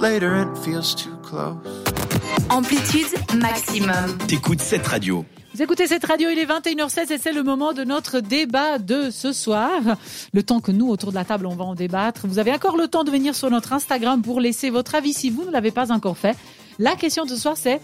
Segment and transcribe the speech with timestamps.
[0.00, 1.58] Later, it feels too close.
[2.48, 4.16] Amplitude maximum.
[4.26, 5.26] T'écoutes cette radio.
[5.54, 9.10] Vous écoutez cette radio, il est 21h16 et c'est le moment de notre débat de
[9.10, 9.70] ce soir.
[10.32, 12.26] Le temps que nous, autour de la table, on va en débattre.
[12.26, 15.28] Vous avez encore le temps de venir sur notre Instagram pour laisser votre avis si
[15.28, 16.34] vous ne l'avez pas encore fait.
[16.78, 17.78] La question de ce soir, c'est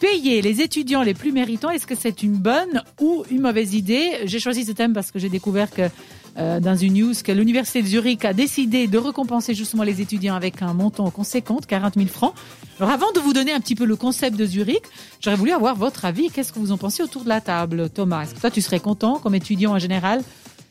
[0.00, 1.70] payer les étudiants les plus méritants.
[1.70, 4.10] Est-ce que c'est une bonne ou une mauvaise idée?
[4.24, 5.88] J'ai choisi ce thème parce que j'ai découvert que
[6.38, 10.34] euh, dans une news que l'université de Zurich a décidé de récompenser justement les étudiants
[10.34, 12.34] avec un montant conséquent, 40 000 francs.
[12.78, 14.82] Alors avant de vous donner un petit peu le concept de Zurich,
[15.20, 16.30] j'aurais voulu avoir votre avis.
[16.30, 18.22] Qu'est-ce que vous en pensez autour de la table, Thomas?
[18.22, 20.22] Est-ce que toi tu serais content comme étudiant en général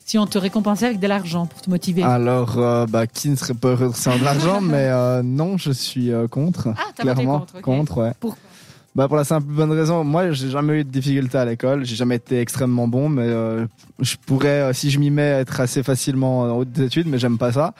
[0.05, 2.01] si on te récompensait avec de l'argent pour te motiver?
[2.01, 4.59] Alors, euh, bah, qui ne serait pas heureux de l'argent?
[4.61, 6.69] Mais euh, non, je suis euh, contre.
[6.69, 8.11] Ah, clairement, contre, contre, ouais.
[8.19, 8.48] Pourquoi?
[8.95, 11.95] Bah pour la simple bonne raison, moi j'ai jamais eu de difficultés à l'école, j'ai
[11.95, 13.65] jamais été extrêmement bon, mais euh,
[13.99, 17.37] je pourrais, euh, si je m'y mets, être assez facilement en haute études, mais j'aime
[17.37, 17.73] pas ça.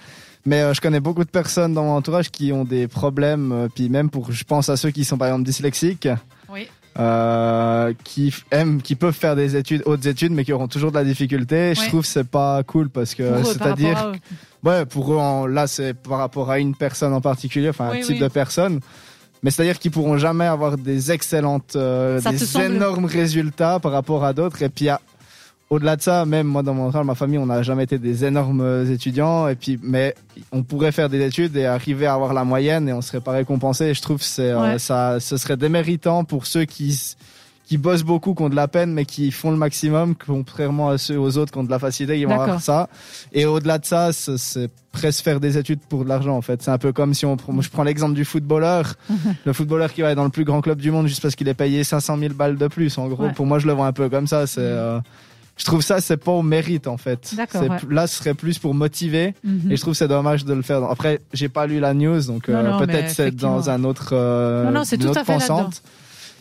[0.45, 3.90] Mais euh, je connais beaucoup de personnes dans mon entourage qui ont des problèmes, puis
[3.90, 6.08] même pour, je pense à ceux qui sont par exemple dyslexiques,
[6.54, 6.68] Oui.
[8.04, 11.04] qui aiment, qui peuvent faire des études, hautes études, mais qui auront toujours de la
[11.04, 11.74] difficulté.
[11.76, 14.12] Je trouve que c'est pas cool parce que, c'est-à-dire, à.
[14.68, 17.98] Ouais, pour eux, en- là, c'est par rapport à une personne en particulier, enfin Oui,
[17.99, 18.20] un type oui.
[18.20, 18.80] de personne.
[19.43, 24.26] Mais c'est-à-dire qu'ils pourront jamais avoir des excellentes, euh, des semble- énormes résultats par rapport
[24.26, 24.62] à d'autres.
[24.63, 24.90] Et puis,
[25.70, 28.26] au-delà de ça, même moi, dans mon entourage, ma famille, on n'a jamais été des
[28.26, 29.48] énormes étudiants.
[29.48, 30.15] Et puis, mais
[30.51, 33.31] on pourrait faire des études et arriver à avoir la moyenne et on serait pas
[33.31, 33.85] récompensé.
[33.85, 37.15] Et je trouve que c'est, euh, ça, ce serait déméritant pour ceux qui,
[37.70, 40.98] qui bossent beaucoup, qui ont de la peine, mais qui font le maximum, contrairement à
[40.98, 42.89] ceux aux autres qui ont de la facilité, qui vont avoir ça.
[43.31, 46.63] Et au-delà de ça, c'est- presque faire des études pour de l'argent, en fait.
[46.63, 48.95] C'est un peu comme si on, prend- je prends l'exemple du footballeur.
[49.45, 51.47] le footballeur qui va être dans le plus grand club du monde juste parce qu'il
[51.47, 52.97] est payé 500 000 balles de plus.
[52.97, 53.34] En gros, Ouais.
[53.34, 54.47] pour moi, je le vois un peu comme ça.
[54.47, 54.99] C'est, euh,
[55.57, 57.35] je trouve ça, c'est pas au mérite, en fait.
[57.37, 57.67] Ouais.
[57.91, 59.35] Là, ce serait plus pour motiver.
[59.43, 59.71] Mhm.
[59.71, 60.84] Et je trouve c'est dommage de le faire.
[60.85, 64.72] Après, j'ai pas lu la news, donc euh, peut-être c'est dans un autre, euh, Non,
[64.72, 65.56] non, c'est une tout autre à fait là-dedans.
[65.66, 65.84] pensante.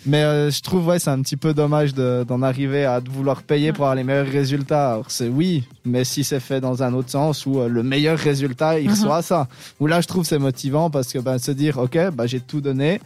[0.06, 3.42] Mais euh, je trouve ouais, c'est un petit peu dommage de- d'en arriver à vouloir
[3.42, 4.92] payer pour avoir les meilleurs résultats.
[4.92, 8.18] Alors c'est oui, mais si c'est fait dans un autre sens où euh, le meilleur
[8.18, 8.90] résultat, il Mhm.
[8.94, 9.48] reçoit ça.
[9.80, 12.60] Où là, je trouve c'est motivant parce que ben, se dire ok, bah j'ai tout
[12.60, 13.00] donné.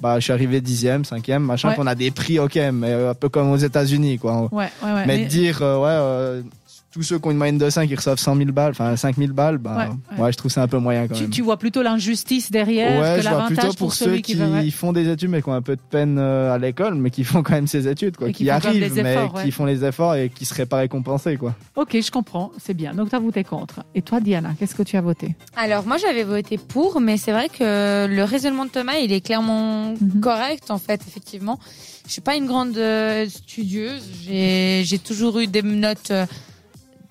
[0.00, 1.70] Bah, je suis arrivé dixième, cinquième, machin.
[1.70, 1.74] Ouais.
[1.74, 4.42] Qu'on a des prix, ok, mais euh, un peu comme aux États-Unis, quoi.
[4.52, 5.06] Ouais, ouais, ouais.
[5.06, 6.42] mais, mais- dire, ouais,
[6.90, 9.16] tous ceux qui ont une moyenne de 5, ils reçoivent 100 000 balles, enfin 5
[9.16, 10.32] 000 balles, bah, Ouais, ouais, ouais.
[10.32, 11.30] je trouve c'est un peu moyen quand tu, même.
[11.30, 14.92] tu vois plutôt l'injustice derrière Ouais, que je vois l'avantage plutôt pour, ceux qui, font
[14.92, 17.42] des études mais qui ont un peu de peine euh, à l'école, mais qui font
[17.42, 19.44] quand même ces études, quoi, Et qui arrivent, mais efforts, ouais.
[19.44, 21.54] qui font les efforts et qui seraient pas récompensés, quoi.
[21.76, 22.94] Ok, je comprends, c'est bien.
[22.94, 23.84] Donc, tu as voté contre.
[23.94, 25.34] Et toi, Diana, qu'est-ce que tu as voté?
[25.56, 29.20] Alors moi j'avais voté pour, mais c'est vrai que le raisonnement de Thomas il est
[29.20, 30.20] clairement Mhm.
[30.20, 31.58] correct en fait effectivement.
[32.06, 36.26] Je suis pas une grande euh, studieuse, j'ai j'ai toujours eu des notes euh,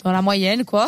[0.03, 0.87] dans la moyenne quoi.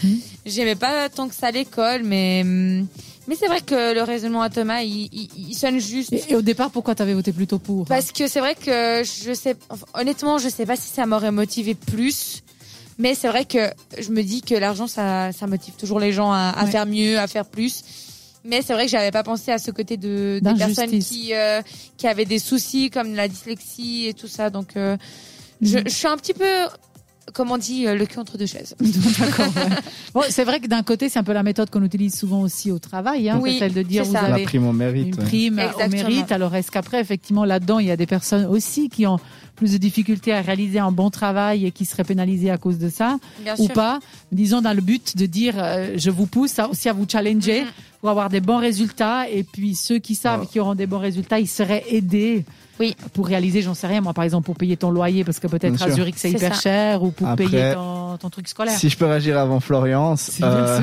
[0.46, 2.86] J'aimais pas tant que ça l'école, mais hum,
[3.28, 6.12] mais c'est vrai que le raisonnement à Thomas il, il, il sonne juste.
[6.12, 9.02] et, et au départ, pourquoi tu avais voté plutôt pour Parce que c'est vrai que
[9.04, 12.42] je sais, enfin, honnêtement, je sais pas si ça m'aurait motivé plus.
[12.98, 16.32] Mais c'est vrai que je me dis que l'argent, ça, ça motive toujours les gens
[16.32, 16.70] à, à Ouais.
[16.70, 17.82] faire mieux, à faire plus.
[18.44, 21.62] Mais c'est vrai que j'avais pas pensé à ce côté de des personnes qui euh,
[21.96, 24.50] qui avaient des soucis comme la dyslexie et tout ça.
[24.50, 24.96] Donc euh,
[25.62, 25.84] je, Mhm.
[25.86, 26.44] je suis un petit peu,
[27.34, 28.74] comme on dit, euh, le cul entre deux chaises.
[28.80, 29.46] D'accord.
[29.56, 29.76] ouais.
[30.14, 32.70] Bon, c'est vrai que d'un côté, c'est un peu la méthode qu'on utilise souvent aussi
[32.72, 33.28] au travail.
[33.30, 34.22] Hein, Oui, c'est celle de dire vous ça.
[34.22, 35.08] La avez prime au mérite.
[35.14, 35.24] une ouais.
[35.26, 35.90] prime au Exactement.
[36.08, 36.32] mérite.
[36.32, 39.18] Alors, est-ce qu'après, effectivement, là-dedans, il y a des personnes aussi qui ont
[39.54, 42.88] plus de difficultés à réaliser un bon travail et qui seraient pénalisées à cause de
[42.88, 43.74] ça Bien ou sûr.
[43.74, 44.00] pas?
[44.32, 47.60] Disons dans le but de dire, euh, je vous pousse à- aussi à vous challenger
[47.62, 47.68] Mhm.
[48.00, 49.28] pour avoir des bons résultats.
[49.28, 50.46] Et puis ceux qui savent Ouais.
[50.46, 52.44] qu'ils auront des bons résultats, ils seraient aidés.
[52.80, 52.96] Oui.
[53.12, 55.80] Pour réaliser, j'en sais rien, moi par exemple, pour payer ton loyer, parce que peut-être
[55.82, 55.90] à.
[55.90, 56.60] Zurich c'est hyper ça.
[56.60, 58.74] cher, ou pour Après, payer ton, ton truc scolaire.
[58.74, 59.60] Si je peux réagir avant
[60.42, 60.80] euh,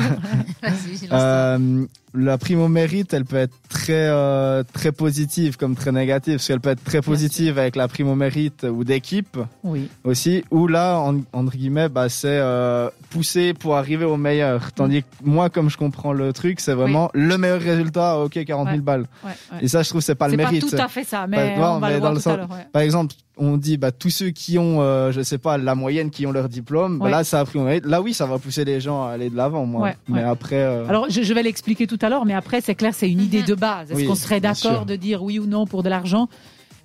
[1.11, 1.85] euh,
[2.17, 6.47] la prime au mérite, elle peut être très euh, très positive comme très négative, parce
[6.47, 9.87] qu'elle peut être très positive avec la prime au mérite ou d'équipe Oui.
[10.03, 14.71] aussi, ou là, en, entre guillemets, bah, c'est euh, pousser pour arriver au meilleur.
[14.73, 18.65] Tandis que moi, comme je comprends le truc, c'est vraiment le meilleur résultat, ok, 40
[18.67, 18.81] 000 Ouais.
[18.81, 19.05] balles.
[19.23, 19.57] Ouais, ouais.
[19.61, 20.69] Et ça, je trouve, c'est pas le C'est pas mérite.
[20.69, 22.33] tout à fait ça, mais Bah, non, on va mais le voir dans tout le
[22.33, 22.57] à sens- l'heure.
[22.57, 22.67] ouais.
[22.71, 26.09] Par exemple, on dit bah, tous ceux qui ont, euh, je sais pas, la moyenne,
[26.09, 27.11] qui ont leur diplôme, bah, Ouais.
[27.11, 27.85] là, ça a pris au mérite.
[27.85, 29.81] Là, oui, ça va pousser les gens à aller de l'avant, moi.
[29.83, 30.27] Ouais, mais ouais.
[30.27, 33.09] après, euh, Alors, je, je vais l'expliquer tout à l'heure, mais après, c'est clair, c'est
[33.09, 33.89] une idée de base.
[33.91, 36.27] Est-ce Oui, qu'on serait d'accord de dire oui ou non pour de l'argent?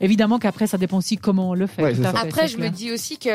[0.01, 1.83] Évidemment qu'après, ça dépend aussi comment on le fait.
[1.83, 2.71] Ouais, Après, je clair.
[2.71, 3.29] me dis aussi que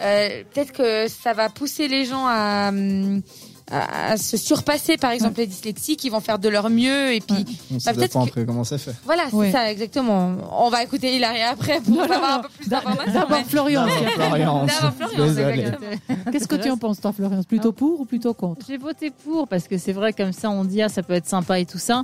[0.00, 3.22] euh, peut-être que ça va pousser les gens à, hum,
[3.70, 7.14] à, à se surpasser, par exemple, les dyslexiques, qui vont faire de leur mieux.
[7.14, 8.94] Et puis, on bah, sait peut-être pas que- après comment c'est fait.
[9.04, 9.52] voilà, c'est Ouais.
[9.52, 10.34] ça, exactement.
[10.58, 12.36] On va écouter Hilaria après pour Non, non, avoir non.
[12.36, 13.12] un peu plus d'informations.
[13.12, 13.86] D'abord, mais- Florian.
[13.86, 15.60] Florian, D'abord, Florian, désolé.
[15.60, 16.16] exactement.
[16.32, 17.42] Qu'est-ce que tu en penses, toi, Florian?
[17.44, 18.66] Plutôt pour ou plutôt contre?
[18.68, 21.28] J'ai voté pour parce que c'est vrai comme ça on dit ah ça peut être
[21.28, 22.02] sympa et tout ça.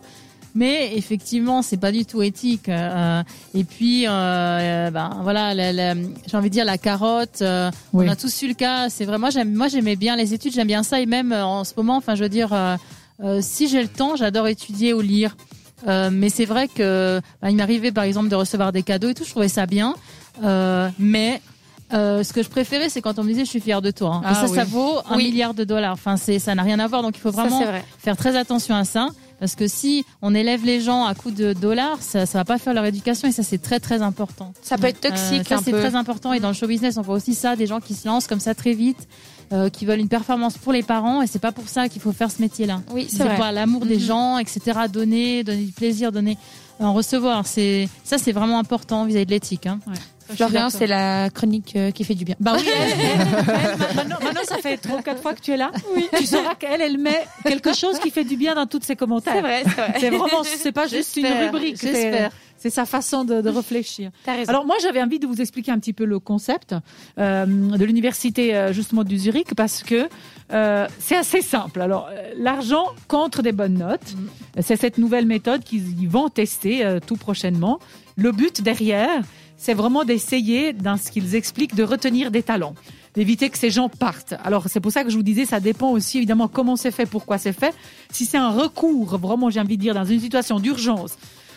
[0.54, 2.68] Mais effectivement, c'est pas du tout éthique.
[2.68, 3.22] Euh,
[3.54, 7.42] et puis, euh, ben voilà, j'ai envie de dire la carotte.
[7.42, 8.06] euh, Oui.
[8.08, 8.88] On a tous eu le cas.
[8.88, 11.64] C'est vraiment, j'aime, moi, j'aimais bien les études, j'aime bien ça, et même euh, en
[11.64, 12.76] ce moment, enfin, je veux dire, euh,
[13.22, 15.36] euh, si j'ai le temps, j'adore étudier ou lire.
[15.86, 19.14] Euh, mais c'est vrai que ben, il m'arrivait par exemple de recevoir des cadeaux et
[19.14, 19.94] tout, je trouvais ça bien.
[20.42, 21.40] Euh, mais
[21.92, 24.16] euh, ce que je préférais, c'est quand on me disait je suis fier de toi.
[24.16, 24.22] hein.
[24.24, 24.56] Ah ça, oui.
[24.56, 25.26] ça vaut un Oui.
[25.30, 25.92] milliard de dollars.
[25.92, 27.02] Enfin, c'est, ça n'a rien à voir.
[27.02, 27.84] Donc il faut vraiment vrai.
[27.98, 29.08] faire très attention à ça.
[29.40, 32.58] Parce que si on élève les gens à coups de dollars, ça, ça va pas
[32.58, 34.52] faire leur éducation et ça c'est très très important.
[34.62, 37.02] Ça peut être Euh, toxique ça c'est très important et dans le show business on
[37.02, 39.06] voit aussi ça, des gens qui se lancent comme ça très vite,
[39.52, 42.12] euh, qui veulent une performance pour les parents et c'est pas pour ça qu'il faut
[42.12, 42.80] faire ce métier-là.
[42.92, 43.36] Oui, c'est vrai.
[43.38, 44.02] pas l'amour des Mhm.
[44.02, 44.60] gens, etc.
[44.92, 46.36] Donner, donner du plaisir, donner,
[46.80, 47.46] en recevoir.
[47.46, 49.66] C'est ça c'est vraiment important vis-à-vis de l'éthique.
[49.66, 49.78] Hein.
[49.86, 49.94] Ouais.
[50.34, 52.36] Florian, c'est la chronique euh, qui fait du bien.
[52.40, 55.52] Bah oui, elle, elle, elle, maintenant, maintenant, ça fait trois ou quatre fois que tu
[55.52, 55.70] es là.
[56.16, 59.34] Tu sauras qu'elle, elle met quelque chose qui fait du bien dans tous ses commentaires.
[59.34, 59.94] C'est vrai, c'est vrai.
[59.98, 61.78] C'est vraiment, c'est pas juste une rubrique.
[61.80, 62.30] j'espère.
[62.60, 64.10] C'est sa façon de, de réfléchir.
[64.24, 64.50] T'as raison.
[64.50, 66.74] Alors moi, j'avais envie de vous expliquer un petit peu le concept
[67.18, 70.08] euh, de l'université euh, justement du Zurich parce que
[70.52, 71.80] euh, c'est assez simple.
[71.80, 74.16] Alors l'argent contre des bonnes notes,
[74.60, 77.78] c'est cette nouvelle méthode qu'ils ils vont tester tout prochainement.
[78.16, 79.22] Le but derrière,
[79.58, 82.74] c'est vraiment d'essayer, dans ce qu'ils expliquent, de retenir des talents
[83.14, 84.34] d'éviter que ces gens partent.
[84.44, 87.04] Alors c'est pour ça que je vous disais, ça dépend aussi évidemment comment c'est fait,
[87.04, 87.74] pourquoi c'est fait.
[88.12, 91.16] Si c'est un recours, vraiment j'ai envie de dire, dans une situation d'urgence,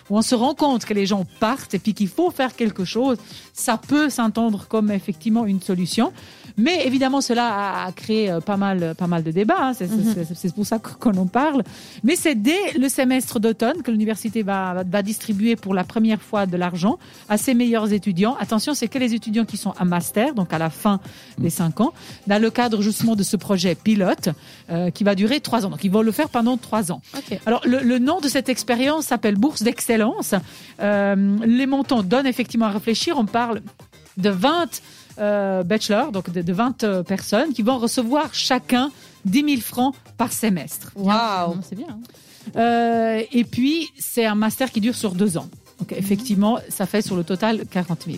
[0.09, 2.86] où on se rend compte que les gens partent et puis qu'il faut faire quelque
[2.86, 3.18] chose,
[3.53, 6.12] ça peut s'entendre comme effectivement une solution.
[6.57, 9.56] Mais évidemment, cela a, créé euh, pas mal, pas mal de débats.
[9.59, 9.74] hein.
[9.74, 9.88] C'est
[10.36, 11.63] c'est- pour ça qu'on en parle.
[12.03, 16.45] Mais c'est dès le semestre d'automne que l'université va, va, distribuer pour la première fois
[16.45, 17.00] de l'argent
[17.30, 18.36] à ses meilleurs étudiants.
[18.39, 21.00] Attention, c'est que les étudiants qui sont à master, donc à la fin
[21.38, 21.94] des cinq ans,
[22.27, 24.30] dans le cadre justement de ce projet pilote
[24.69, 25.69] euh, qui va durer trois ans.
[25.69, 27.01] Donc ils vont le faire pendant trois ans.
[27.45, 29.91] Alors, le, le nom de cette expérience s'appelle Bourse d'excellence.
[30.82, 33.18] Euh, les montants donnent effectivement à réfléchir.
[33.18, 33.62] On parle
[34.18, 34.82] de 20
[35.20, 38.92] euh, bachelors, donc de, de 20 euh, personnes qui vont recevoir chacun
[39.26, 40.92] 10 000 francs par semestre.
[40.96, 41.58] Waouh.
[41.64, 41.88] C'est bien.
[41.90, 42.00] hein.
[42.56, 45.48] Euh, et puis, c'est un master qui dure sur deux ans.
[45.80, 48.18] Donc, effectivement, ça fait sur le total 40 000.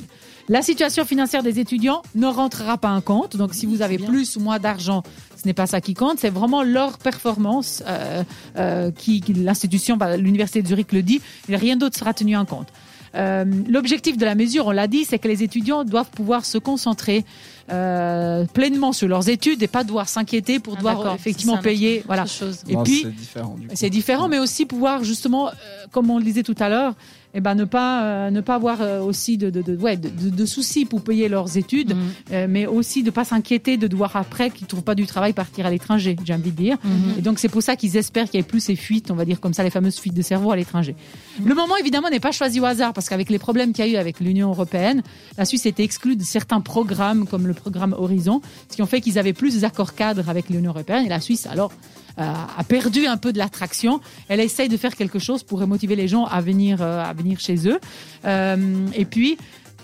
[0.49, 3.37] La situation financière des étudiants ne rentrera pas en compte.
[3.37, 5.01] Donc, si vous avez plus ou moins d'argent,
[5.41, 6.19] ce n'est pas ça qui compte.
[6.19, 8.23] C'est vraiment leur performance euh,
[8.57, 11.21] euh, qui, qui- l'institution, bah, l'université de Zurich le dit.
[11.47, 12.67] Rien d'autre sera tenu en compte.
[13.15, 16.57] Euh, L'objectif de la mesure, on l'a dit, c'est que les étudiants doivent pouvoir se
[16.57, 17.23] concentrer
[17.71, 22.03] euh, pleinement sur leurs études et pas devoir s'inquiéter pour Ah, devoir effectivement payer.
[22.05, 22.23] Voilà.
[22.23, 22.43] Autre.
[22.67, 23.73] Et Non, puis, c'est différent du coup.
[23.75, 25.51] c'est différent, mais aussi pouvoir justement, euh,
[25.91, 26.93] comme on le disait tout à l'heure,
[27.35, 30.07] eh ben ne pas euh, ne pas avoir euh, aussi de de, de, ouais, de,
[30.09, 32.01] de- de soucis pour payer leurs études, Mhm.
[32.31, 35.65] euh, mais aussi de pas s'inquiéter de devoir après qu'ils trouvent pas du travail partir
[35.65, 36.15] à l'étranger.
[36.23, 36.77] J'ai envie de dire.
[36.83, 36.91] Mhm.
[37.17, 39.25] Et donc c'est pour ça qu'ils espèrent qu'il y ait plus ces fuites, on va
[39.25, 40.95] dire comme ça, les fameuses fuites de cerveau à l'étranger.
[41.43, 43.91] Le moment évidemment n'est pas choisi au hasard parce qu'avec les problèmes qu'il y a
[43.91, 45.01] eu avec l'Union européenne,
[45.35, 49.01] la Suisse était exclue de certains programmes comme le programme Horizon, ce qui ont fait
[49.01, 51.71] qu'ils avaient plus d'accords cadres avec l'Union européenne et la Suisse alors
[52.19, 53.99] euh, a perdu un peu de l'attraction.
[54.27, 57.39] Elle essaye de faire quelque chose pour motiver les gens à venir euh, à venir
[57.39, 57.79] chez eux.
[58.25, 59.37] Euh, et puis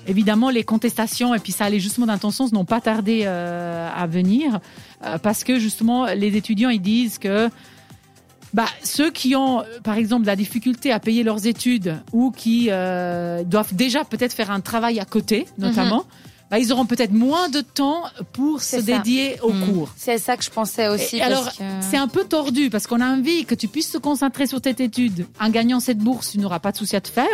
[0.07, 4.07] Évidemment, les contestations, et puis ça allait justement dans ton sens, n'ont pas tardé à
[4.09, 4.59] venir,
[5.21, 7.49] parce que justement, les étudiants, ils disent que
[8.53, 13.75] bah, ceux qui ont, par exemple, la difficulté à payer leurs études ou qui doivent
[13.75, 16.05] déjà peut-être faire un travail à côté, notamment,
[16.49, 18.03] bah, ils auront peut-être moins de temps
[18.33, 18.81] pour se ça.
[18.81, 19.65] dédier au Mhm.
[19.73, 19.89] cours.
[19.97, 21.17] C'est ça que je pensais aussi.
[21.17, 23.91] Et parce alors, que- c'est un peu tordu parce qu'on a envie que tu puisses
[23.91, 25.27] te concentrer sur tes études.
[25.39, 27.27] En gagnant cette bourse, tu n'auras pas de souci à te faire.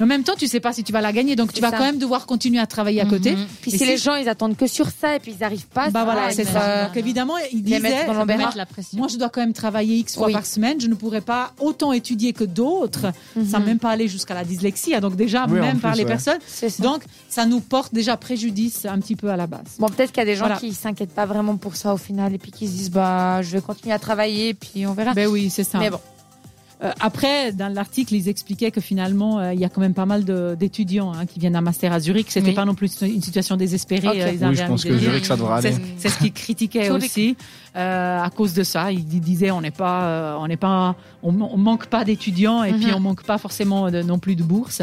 [0.00, 1.70] Mais en même temps, tu sais pas si tu vas la gagner, donc tu vas
[1.70, 1.76] ça.
[1.78, 3.36] quand même devoir continuer à travailler à côté.
[3.36, 3.46] Mhm.
[3.60, 5.68] Puis Et si si- les gens ils attendent que sur ça et puis ils n'arrivent
[5.68, 6.62] pas, Bah ça voilà, c'est ça.
[6.62, 8.24] euh, Donc évidemment, il les mettre disait, dans
[8.56, 8.98] la pression.
[8.98, 10.32] moi je dois quand même travailler X fois Oui.
[10.32, 13.12] par semaine, je ne pourrais pas autant étudier que d'autres,
[13.48, 13.66] sans Mhm.
[13.66, 14.94] même pas aller jusqu'à la dyslexie.
[14.96, 15.00] hein.
[15.00, 16.08] Donc déjà, Oui, même plus, par les ouais.
[16.08, 16.38] personnes.
[16.80, 18.53] Donc ça nous porte déjà préjudice
[18.84, 19.62] un petit peu à la base.
[19.78, 20.56] Bon, peut-être qu'il y a des gens Voilà.
[20.60, 23.50] qui s'inquiètent pas vraiment pour ça au final et puis qui se disent bah je
[23.50, 25.14] vais continuer à travailler et puis on verra.
[25.14, 25.78] Ben oui, c'est ça.
[25.78, 25.98] Mais bon,
[26.82, 30.06] Euh, après, dans l'article, ils expliquaient que finalement, euh, il y a quand même pas
[30.06, 32.26] mal de- d'étudiants hein, qui viennent à master à Zurich.
[32.30, 32.54] C'était Oui.
[32.54, 34.08] pas non plus une situation désespérée.
[34.08, 34.14] Ok.
[34.16, 34.98] euh, ils Oui, je pense que.
[34.98, 35.76] Zurich, ça devrait aller.
[35.98, 37.36] c'est ce qu'ils critiquaient aussi
[37.76, 38.90] euh, à cause de ça.
[38.92, 42.72] Ils disaient on n'est pas, euh, on n'est pas, on, on manque pas d'étudiants et
[42.72, 42.94] puis Mhm.
[42.96, 44.82] on manque pas forcément de- non plus de bourses.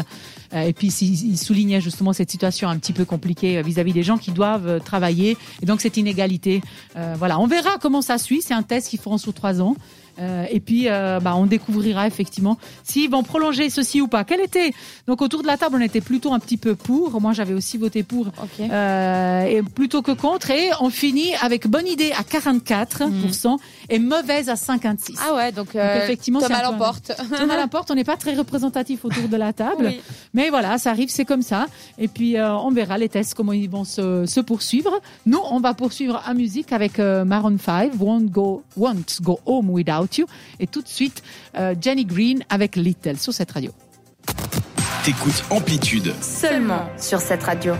[0.54, 4.02] Euh, et puis ils soulignaient justement cette situation un petit peu compliquée euh, vis-à-vis des
[4.02, 6.62] gens qui doivent euh, travailler et donc cette inégalité.
[6.96, 8.40] Euh, voilà, on verra comment ça suit.
[8.42, 9.76] C'est un test qu'ils feront sur trois ans.
[10.18, 14.24] Euh, et puis, euh, bah, on découvrira effectivement s'ils vont prolonger ceci ou pas.
[14.24, 14.72] Quel était
[15.06, 17.20] Donc autour de la table, on était plutôt un petit peu pour.
[17.20, 18.60] Moi, j'avais aussi voté pour, Ok.
[18.60, 20.50] euh, et plutôt que contre.
[20.50, 23.56] Et on finit avec bonne idée à 44%
[23.88, 25.16] et mauvaise à 56.
[25.28, 27.12] Ah ouais, donc, euh, effectivement, Thomas peu l'emporte.
[27.36, 27.90] Thomas l'emporte.
[27.90, 29.86] On n'est pas très représentatif autour de la table.
[29.90, 30.00] Oui.
[30.34, 31.66] Mais voilà, ça arrive, c'est comme ça.
[31.98, 34.92] Et puis, on verra les tests, comment ils vont se, se poursuivre.
[35.26, 39.70] Nous, on va poursuivre en musique avec Maroon 5, Won't Go, Won't Go Home
[40.02, 40.26] Without You.
[40.60, 41.22] Et tout de suite,
[41.56, 43.72] euh, Jenny Green avec Little sur cette radio.
[45.04, 46.14] T'écoutes Amplitude.
[46.20, 47.74] Seulement sur cette radio.